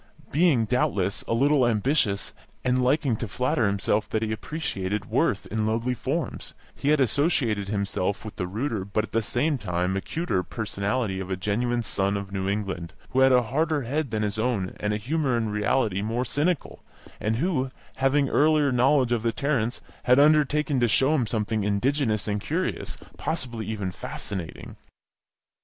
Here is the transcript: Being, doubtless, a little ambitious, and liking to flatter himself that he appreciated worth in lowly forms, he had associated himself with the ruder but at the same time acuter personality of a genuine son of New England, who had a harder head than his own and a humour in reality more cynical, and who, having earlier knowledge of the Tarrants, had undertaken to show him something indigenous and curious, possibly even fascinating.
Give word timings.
Being, 0.31 0.65
doubtless, 0.65 1.21
a 1.27 1.33
little 1.35 1.67
ambitious, 1.67 2.33
and 2.63 2.83
liking 2.83 3.15
to 3.17 3.27
flatter 3.27 3.67
himself 3.67 4.09
that 4.09 4.23
he 4.23 4.31
appreciated 4.31 5.05
worth 5.05 5.45
in 5.51 5.67
lowly 5.67 5.93
forms, 5.93 6.55
he 6.73 6.89
had 6.89 6.99
associated 6.99 7.67
himself 7.67 8.25
with 8.25 8.35
the 8.37 8.47
ruder 8.47 8.83
but 8.83 9.03
at 9.03 9.11
the 9.11 9.21
same 9.21 9.59
time 9.59 9.95
acuter 9.95 10.41
personality 10.41 11.19
of 11.19 11.29
a 11.29 11.35
genuine 11.35 11.83
son 11.83 12.17
of 12.17 12.31
New 12.31 12.49
England, 12.49 12.93
who 13.11 13.19
had 13.19 13.31
a 13.31 13.43
harder 13.43 13.83
head 13.83 14.09
than 14.09 14.23
his 14.23 14.39
own 14.39 14.75
and 14.79 14.91
a 14.91 14.97
humour 14.97 15.37
in 15.37 15.49
reality 15.49 16.01
more 16.01 16.25
cynical, 16.25 16.81
and 17.19 17.35
who, 17.35 17.69
having 17.97 18.27
earlier 18.27 18.71
knowledge 18.71 19.11
of 19.11 19.21
the 19.21 19.31
Tarrants, 19.31 19.81
had 20.05 20.17
undertaken 20.17 20.79
to 20.79 20.87
show 20.87 21.13
him 21.13 21.27
something 21.27 21.63
indigenous 21.63 22.27
and 22.27 22.41
curious, 22.41 22.97
possibly 23.19 23.67
even 23.67 23.91
fascinating. 23.91 24.77